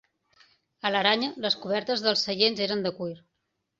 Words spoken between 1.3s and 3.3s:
les cobertes dels seients eren de cuir.